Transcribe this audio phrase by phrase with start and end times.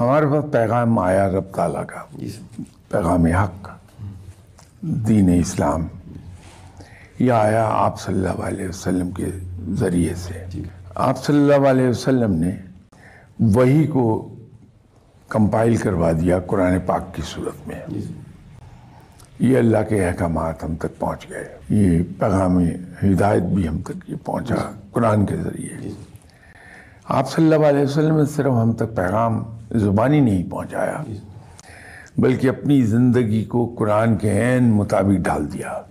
[0.00, 2.36] ہمارے پاس پیغام آیا رب تعالیٰ کا جی
[2.88, 3.68] پیغام حق
[4.80, 5.86] دین اسلام
[7.18, 9.26] یہ آیا آپ صلی اللہ علیہ وسلم کے
[9.70, 10.60] ذریعے سے۔
[10.94, 12.50] آپ صلی اللہ علیہ وسلم نے
[13.40, 14.34] وہی کو
[15.28, 18.12] کمپائل کروا دیا قرآن پاک کی صورت میں۔ جی۔
[19.38, 22.58] یہ اللہ کے احکامات ہم تک پہنچ گئے۔ یہ پیغام
[23.04, 25.90] ہدایت بھی ہم تک یہ پہنچا قرآن کے ذریعے۔
[27.04, 31.02] آپ صلی اللہ علیہ وسلم نے صرف ہم تک پیغام زبانی نہیں پہنچایا
[32.18, 35.82] بلکہ اپنی زندگی کو قرآن کے عین مطابق ڈال دیا۔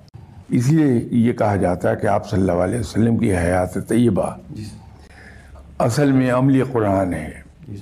[0.49, 4.29] اس لیے یہ کہا جاتا ہے کہ آپ صلی اللہ علیہ وسلم کی حیات طیبہ
[4.49, 4.63] جی
[5.79, 7.77] اصل میں عملی قرآن ہے۔ جی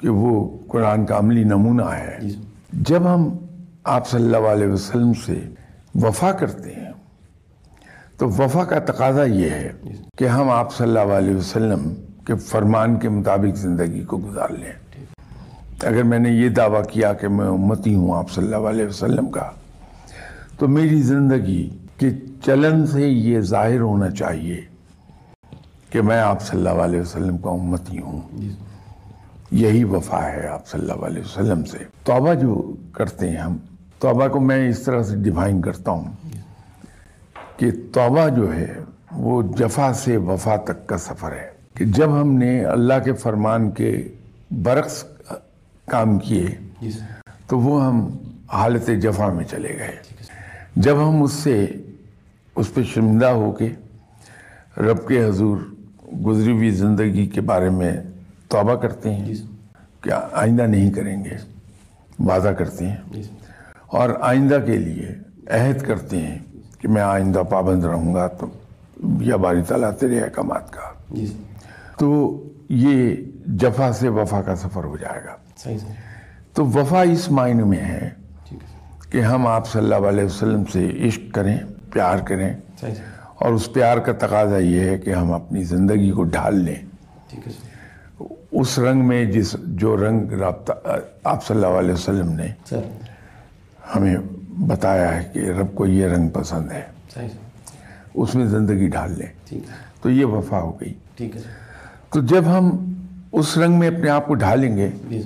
[0.00, 2.40] کہ وہ قرآن کا عملی نمونہ ہے۔ جی
[2.72, 3.28] جب ہم
[3.84, 5.40] آپ صلی اللہ علیہ وسلم سے
[5.94, 6.92] وفا کرتے ہیں
[8.18, 9.72] تو وفا کا تقاضا یہ ہے
[10.18, 11.94] کہ ہم آپ صلی اللہ علیہ وسلم
[12.28, 14.72] کے فرمان کے مطابق زندگی کو گزار لیں۔
[15.82, 19.30] اگر میں نے یہ دعویٰ کیا کہ میں امتی ہوں آپ صلی اللہ علیہ وسلم
[19.30, 19.50] کا،
[20.58, 22.10] تو میری زندگی کے
[22.44, 24.60] چلن سے یہ ظاہر ہونا چاہیے
[25.90, 28.20] کہ میں آپ صلی اللہ علیہ وسلم کا امتی ہوں۔
[29.50, 33.56] یہی وفا ہے آپ صلی اللہ علیہ وسلم سے۔ توبہ جو کرتے ہیں ہم،
[33.98, 36.04] توبہ کو میں اس طرح سے ڈیفائن کرتا ہوں
[37.56, 38.74] کہ توبہ جو ہے
[39.12, 43.70] وہ جفا سے وفا تک کا سفر ہے۔ کہ جب ہم نے اللہ کے فرمان
[43.70, 44.08] کے
[44.50, 45.04] برعکس
[45.86, 46.46] کام کیے
[46.80, 46.90] جی
[47.46, 48.16] تو وہ ہم
[48.52, 49.96] حالت جفا میں چلے گئے۔
[50.76, 51.66] جب ہم اس سے
[52.56, 53.68] اس پہ شرمندہ ہو کے
[54.76, 55.58] رب کے حضور
[56.26, 57.92] گزری ہوئی زندگی کے بارے میں
[58.48, 59.42] توبہ کرتے ہیں جی
[60.00, 61.36] کہ آئندہ نہیں کریں گے
[62.18, 63.22] وعدہ کرتے ہیں۔ جی
[63.86, 65.14] اور آئندہ کے لیے
[65.50, 66.38] عہد کرتے ہیں
[66.78, 68.46] کہ میں آئندہ پابند رہوں گا تو
[69.20, 70.92] یا باری تعالیٰ تیرے احکامات کا۔
[71.98, 75.78] تو یہ جفا سے وفا کا سفر ہو جائے گا۔ صحیح
[76.52, 78.10] تو وفا اس معنی میں ہے
[79.10, 81.58] کہ ہم آپ صلی اللہ علیہ وسلم سے عشق کریں
[81.92, 82.54] پیار کریں۔
[83.34, 86.74] اور اس پیار کا تقاضا یہ ہے کہ ہم اپنی زندگی کو ڈھال لیں۔
[88.50, 90.72] اس رنگ میں جس جو رنگ رابطہ
[91.24, 92.46] آپ صلی اللہ علیہ وسلم نے
[93.96, 94.16] ہمیں
[94.50, 96.82] بتایا ہے کہ رب کو یہ رنگ پسند ہے۔
[98.14, 99.58] اس میں زندگی ڈھال لیں۔
[100.02, 101.67] تو یہ وفا ہو گئی۔ ٹھیک ہے
[102.12, 102.94] تو جب ہم
[103.32, 105.22] اس رنگ میں اپنے آپ کو ڈھالیں گے جی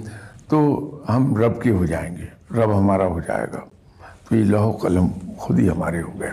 [0.49, 3.61] تو ہم رب کے ہو جائیں گے رب ہمارا ہو جائے گا۔
[4.29, 5.07] تو یہ لوہ قلم
[5.37, 6.31] خود ہی ہمارے ہو گئے۔